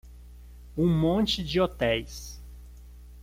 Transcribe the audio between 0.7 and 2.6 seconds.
Um monte de hotéis